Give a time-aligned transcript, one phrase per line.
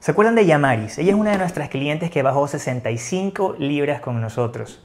[0.00, 0.96] ¿Se acuerdan de Yamaris?
[0.96, 4.80] Ella es una de nuestras clientes que bajó 65 libras con nosotros.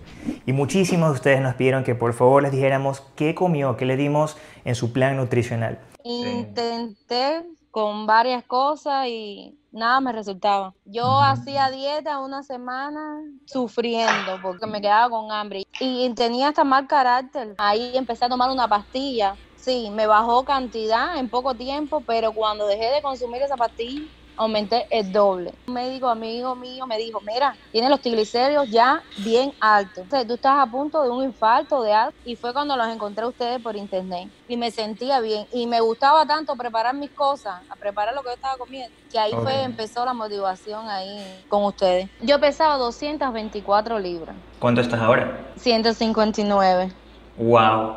[0.46, 3.96] Y muchísimos de ustedes nos pidieron que por favor les dijéramos qué comió, qué le
[3.96, 5.80] dimos en su plan nutricional.
[6.04, 10.74] Intenté con varias cosas y nada me resultaba.
[10.84, 16.88] Yo hacía dieta una semana sufriendo porque me quedaba con hambre y tenía hasta mal
[16.88, 17.56] carácter.
[17.58, 19.38] Ahí empecé a tomar una pastilla.
[19.56, 24.86] Sí, me bajó cantidad en poco tiempo, pero cuando dejé de consumir esa pastilla, aumenté
[24.90, 25.54] el doble.
[25.68, 30.04] Un médico amigo mío me dijo, mira, tienes los triglicéridos ya bien altos.
[30.04, 32.14] Entonces, tú estás a punto de un infarto, de algo.
[32.26, 34.30] Y fue cuando los encontré a ustedes por internet.
[34.48, 35.48] Y me sentía bien.
[35.52, 39.20] Y me gustaba tanto preparar mis cosas, a preparar lo que yo estaba comiendo, que
[39.20, 42.10] ahí fue, empezó la motivación ahí con ustedes.
[42.22, 44.36] Yo pesaba 224 libras.
[44.60, 45.54] ¿Cuánto estás ahora?
[45.58, 46.92] 159.
[47.38, 47.96] ¡Wow!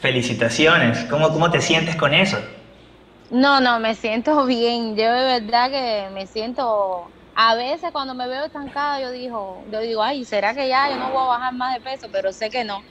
[0.00, 1.04] Felicitaciones.
[1.10, 2.38] ¿Cómo, cómo te sientes con eso?
[3.30, 4.96] No, no, me siento bien.
[4.96, 7.08] Yo de verdad que me siento.
[7.34, 10.96] A veces cuando me veo estancada, yo digo, yo digo, ay, ¿será que ya yo
[10.96, 12.08] no voy a bajar más de peso?
[12.12, 12.82] Pero sé que no.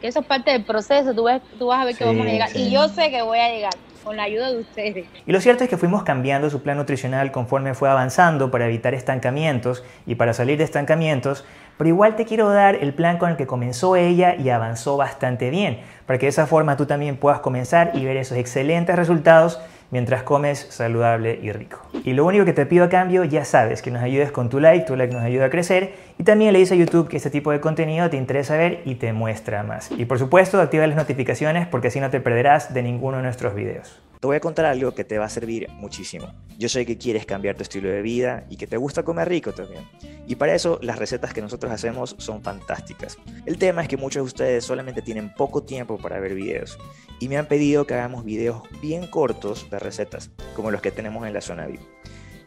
[0.00, 1.14] Que eso es parte del proceso.
[1.14, 2.48] Tú, ves, tú vas a ver que vamos a llegar.
[2.54, 5.06] Y yo sé que voy a llegar con la ayuda de ustedes.
[5.26, 8.94] Y lo cierto es que fuimos cambiando su plan nutricional conforme fue avanzando para evitar
[8.94, 11.44] estancamientos y para salir de estancamientos,
[11.78, 15.48] pero igual te quiero dar el plan con el que comenzó ella y avanzó bastante
[15.48, 19.58] bien, para que de esa forma tú también puedas comenzar y ver esos excelentes resultados
[19.90, 21.80] mientras comes saludable y rico.
[22.04, 24.60] Y lo único que te pido a cambio, ya sabes, que nos ayudes con tu
[24.60, 27.30] like, tu like nos ayuda a crecer y también le dice a YouTube que este
[27.30, 29.90] tipo de contenido te interesa ver y te muestra más.
[29.90, 33.54] Y por supuesto, activa las notificaciones porque así no te perderás de ninguno de nuestros
[33.54, 34.00] videos.
[34.24, 36.32] Te voy a contar algo que te va a servir muchísimo.
[36.58, 39.52] Yo sé que quieres cambiar tu estilo de vida y que te gusta comer rico
[39.52, 39.86] también.
[40.26, 43.18] Y para eso las recetas que nosotros hacemos son fantásticas.
[43.44, 46.78] El tema es que muchos de ustedes solamente tienen poco tiempo para ver videos
[47.20, 51.26] y me han pedido que hagamos videos bien cortos de recetas, como los que tenemos
[51.26, 51.82] en la zona VIP.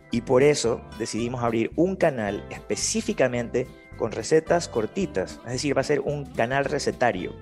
[0.09, 5.83] Y por eso decidimos abrir un canal específicamente con recetas cortitas, es decir, va a
[5.83, 7.33] ser un canal recetario.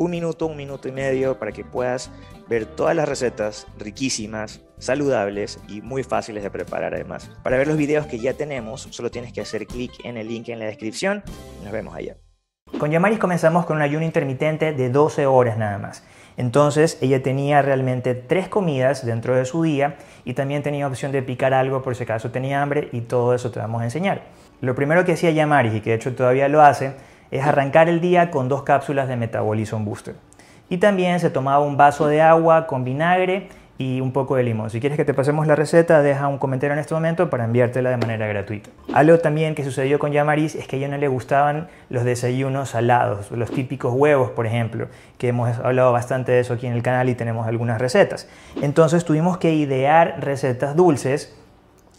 [0.00, 2.10] Un minuto, un minuto y medio para que puedas
[2.48, 7.30] ver todas las recetas riquísimas, saludables y muy fáciles de preparar además.
[7.42, 10.48] Para ver los videos que ya tenemos, solo tienes que hacer clic en el link
[10.48, 11.22] en la descripción.
[11.62, 12.16] Nos vemos allá.
[12.78, 16.02] Con Yamaris comenzamos con un ayuno intermitente de 12 horas nada más.
[16.38, 21.22] Entonces ella tenía realmente tres comidas dentro de su día y también tenía opción de
[21.22, 24.22] picar algo por si acaso tenía hambre y todo eso te vamos a enseñar.
[24.62, 26.94] Lo primero que hacía Yamaris y que de hecho todavía lo hace
[27.30, 30.14] es arrancar el día con dos cápsulas de Metabolism Booster.
[30.68, 33.48] Y también se tomaba un vaso de agua con vinagre
[33.80, 34.68] y un poco de limón.
[34.68, 37.88] Si quieres que te pasemos la receta, deja un comentario en este momento para enviártela
[37.88, 38.68] de manera gratuita.
[38.92, 42.68] Algo también que sucedió con Yamaris es que a ella no le gustaban los desayunos
[42.68, 46.82] salados, los típicos huevos, por ejemplo, que hemos hablado bastante de eso aquí en el
[46.82, 48.28] canal y tenemos algunas recetas.
[48.60, 51.34] Entonces tuvimos que idear recetas dulces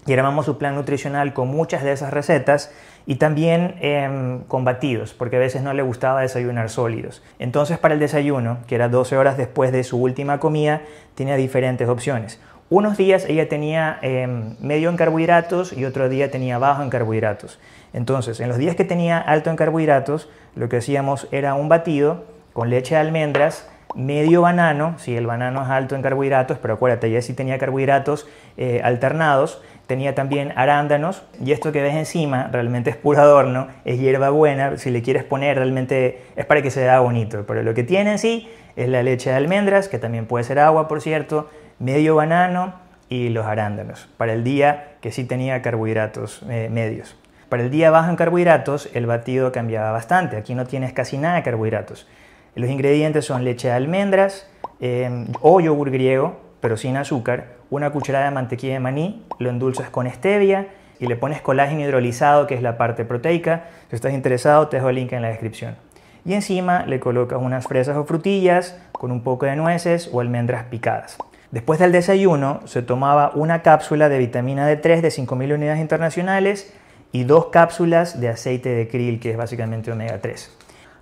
[0.06, 2.72] y armamos su plan nutricional con muchas de esas recetas
[3.06, 7.24] y también eh, con batidos, porque a veces no le gustaba desayunar sólidos.
[7.40, 10.82] Entonces para el desayuno, que era 12 horas después de su última comida,
[11.16, 12.40] tenía diferentes opciones.
[12.70, 17.60] Unos días ella tenía em, medio en carbohidratos y otro día tenía bajo en carbohidratos.
[17.92, 22.24] Entonces, en los días que tenía alto en carbohidratos, lo que hacíamos era un batido
[22.54, 27.12] con leche de almendras, medio banano, si el banano es alto en carbohidratos, pero acuérdate,
[27.12, 32.90] ya sí tenía carbohidratos eh, alternados, tenía también arándanos y esto que ves encima realmente
[32.90, 36.82] es puro adorno, es hierba buena, si le quieres poner realmente es para que se
[36.82, 40.26] vea bonito, pero lo que tiene en sí es la leche de almendras, que también
[40.26, 42.74] puede ser agua por cierto, medio banano
[43.10, 47.18] y los arándanos, para el día que sí tenía carbohidratos eh, medios.
[47.50, 51.36] Para el día bajo en carbohidratos el batido cambiaba bastante, aquí no tienes casi nada
[51.36, 52.08] de carbohidratos.
[52.56, 54.48] Los ingredientes son leche de almendras
[54.80, 59.90] eh, o yogur griego, pero sin azúcar, una cucharada de mantequilla de maní, lo endulzas
[59.90, 60.68] con stevia
[61.00, 63.66] y le pones colágeno hidrolizado, que es la parte proteica.
[63.90, 65.76] Si estás interesado, te dejo el link en la descripción.
[66.26, 70.66] Y encima le colocas unas fresas o frutillas con un poco de nueces o almendras
[70.66, 71.18] picadas.
[71.50, 76.74] Después del desayuno se tomaba una cápsula de vitamina D3 de 5.000 unidades internacionales
[77.12, 80.58] y dos cápsulas de aceite de krill, que es básicamente omega 3.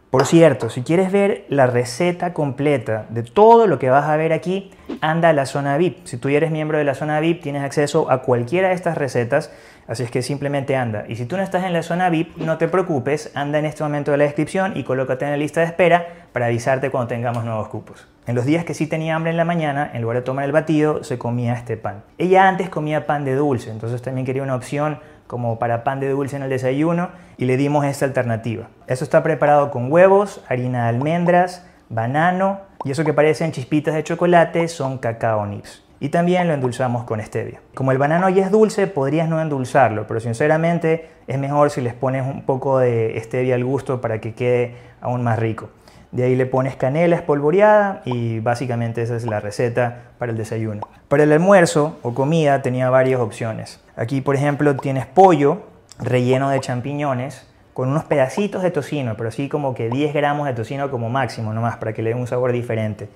[0.10, 4.34] Por cierto, si quieres ver la receta completa de todo lo que vas a ver
[4.34, 4.72] aquí,
[5.02, 6.04] anda a la zona VIP.
[6.06, 9.52] Si tú eres miembro de la zona VIP, tienes acceso a cualquiera de estas recetas,
[9.88, 11.06] así es que simplemente anda.
[11.08, 13.84] Y si tú no estás en la zona VIP, no te preocupes, anda en este
[13.84, 17.46] momento de la descripción y colócate en la lista de espera para avisarte cuando tengamos
[17.46, 18.08] nuevos cupos.
[18.26, 20.52] En los días que sí tenía hambre en la mañana, en lugar de tomar el
[20.52, 22.04] batido, se comía este pan.
[22.18, 26.10] Ella antes comía pan de dulce, entonces también quería una opción como para pan de
[26.10, 28.70] dulce en el desayuno y le dimos esta alternativa.
[28.88, 34.04] Eso está preparado con huevos, harina de almendras, banano y eso que parecen chispitas de
[34.04, 35.84] chocolate son cacao nips.
[36.00, 37.62] y también lo endulzamos con stevia.
[37.76, 41.94] Como el banano ya es dulce, podrías no endulzarlo, pero sinceramente es mejor si les
[41.94, 45.70] pones un poco de stevia al gusto para que quede aún más rico.
[46.12, 50.82] De ahí le pones canela espolvoreada y básicamente esa es la receta para el desayuno.
[51.08, 53.80] Para el almuerzo o comida tenía varias opciones.
[53.96, 55.64] Aquí por ejemplo tienes pollo
[56.00, 60.54] relleno de champiñones con unos pedacitos de tocino, pero así como que 10 gramos de
[60.54, 63.08] tocino como máximo nomás para que le dé un sabor diferente.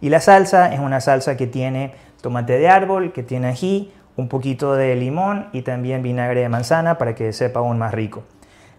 [0.00, 4.28] Y la salsa es una salsa que tiene tomate de árbol, que tiene ají, un
[4.28, 8.24] poquito de limón y también vinagre de manzana para que sepa aún más rico.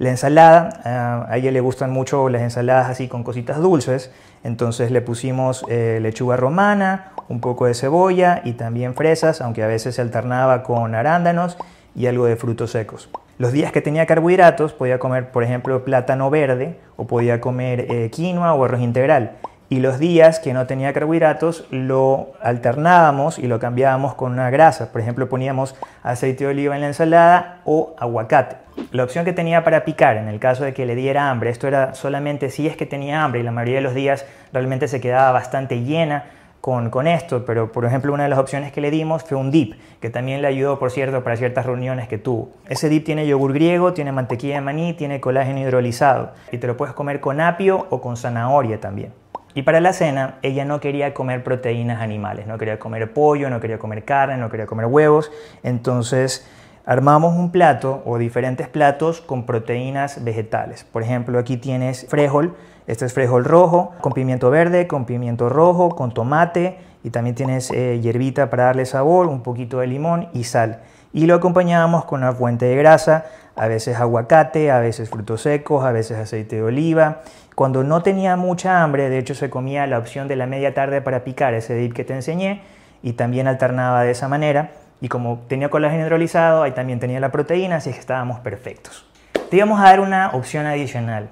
[0.02, 4.10] La ensalada, ah, a ella le gustan mucho las ensaladas así con cositas dulces,
[4.44, 9.68] entonces le pusimos eh, lechuga romana, un poco de cebolla y también fresas, aunque a
[9.68, 11.56] veces se alternaba con arándanos
[11.94, 13.12] y algo de frutos secos.
[13.38, 18.10] Los días que tenía carbohidratos podía comer, por ejemplo, plátano verde o podía comer eh,
[18.10, 19.34] quinoa o arroz integral
[19.72, 24.92] y los días que no tenía carbohidratos lo alternábamos y lo cambiábamos con una grasa.
[24.92, 28.58] Por ejemplo, poníamos aceite de oliva en la ensalada o aguacate.
[28.92, 31.70] La opción que tenía para picar en el caso de que le diera hambre, esto
[31.70, 35.00] era solamente si es que tenía hambre y la mayoría de los días realmente se
[35.00, 36.26] quedaba bastante llena
[36.60, 39.52] con, con, esto, pero por ejemplo una de las opciones que le dimos fue un
[39.52, 42.50] dip, que también le ayudó, por cierto, para ciertas reuniones que tuvo.
[42.68, 46.76] Ese dip tiene yogur griego, tiene mantequilla de maní, tiene colágeno hidrolizado y te lo
[46.76, 49.21] puedes comer con apio o con zanahoria también.
[49.54, 53.60] Y para la cena, ella no quería comer proteínas animales, no quería comer pollo, no
[53.60, 55.32] quería comer carne, no quería comer huevos.
[55.64, 56.48] Entonces,
[56.86, 60.84] armamos un plato o diferentes platos con proteínas vegetales.
[60.84, 62.56] Por ejemplo, aquí tienes frijol,
[62.88, 67.72] este es frijol rojo, con pimiento verde, con pimiento rojo, con tomate y también tienes
[67.72, 70.82] eh, hierbita para darle sabor, un poquito de limón y sal.
[71.14, 73.26] Y lo acompañamos con una fuente de grasa,
[73.56, 77.22] a veces aguacate, a veces frutos secos, a veces aceite de oliva
[77.56, 81.02] cuando no tenía mucha hambre, de hecho se comía la opción de la media tarde
[81.02, 82.62] para picar ese dip que te enseñé
[83.04, 84.72] y también alternaba de esa manera.
[85.02, 89.06] Y como tenía colágeno hidrolizado, ahí también tenía la proteína, así que estábamos perfectos.
[89.50, 91.30] Te íbamos a dar una opción adicional,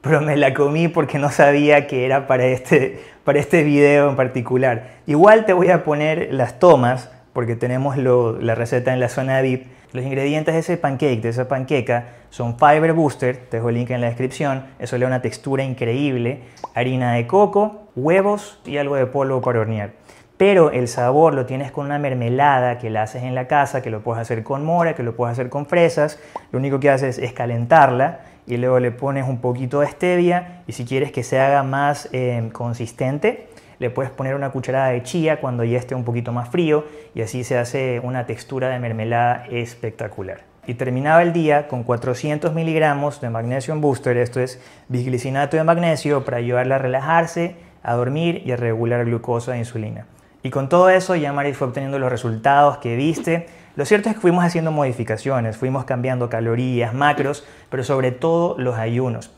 [0.00, 4.16] pero me la comí porque no sabía que era para este, para este video en
[4.16, 4.88] particular.
[5.06, 9.66] Igual te voy a poner las tomas, porque tenemos la receta en la zona VIP
[9.92, 13.90] los ingredientes de ese pancake, de esa panqueca, son Fiber Booster, te dejo el link
[13.90, 16.42] en la descripción, eso le da una textura increíble,
[16.74, 19.90] harina de coco, huevos y algo de polvo para hornear.
[20.36, 23.90] Pero el sabor lo tienes con una mermelada que la haces en la casa, que
[23.90, 26.18] lo puedes hacer con mora, que lo puedes hacer con fresas.
[26.50, 30.72] Lo único que haces es calentarla y luego le pones un poquito de stevia y
[30.72, 33.48] si quieres que se haga más eh, consistente,
[33.80, 36.84] le puedes poner una cucharada de chía cuando ya esté un poquito más frío
[37.14, 40.42] y así se hace una textura de mermelada espectacular.
[40.66, 45.64] Y terminaba el día con 400 miligramos de magnesio en booster, esto es bisglicinato de
[45.64, 50.06] magnesio para ayudarla a relajarse, a dormir y a regular glucosa e insulina.
[50.42, 53.46] Y con todo eso ya Mari fue obteniendo los resultados que viste.
[53.76, 58.76] Lo cierto es que fuimos haciendo modificaciones, fuimos cambiando calorías, macros, pero sobre todo los
[58.76, 59.32] ayunos.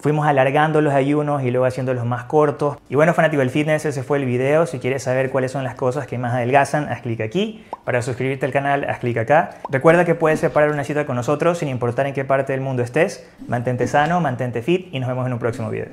[0.00, 2.76] Fuimos alargando los ayunos y luego haciéndolos más cortos.
[2.88, 4.66] Y bueno, fanático del fitness, ese fue el video.
[4.66, 7.64] Si quieres saber cuáles son las cosas que más adelgazan, haz clic aquí.
[7.84, 9.50] Para suscribirte al canal, haz clic acá.
[9.70, 12.82] Recuerda que puedes separar una cita con nosotros sin importar en qué parte del mundo
[12.82, 13.28] estés.
[13.46, 15.88] Mantente sano, mantente fit y nos vemos en un próximo video.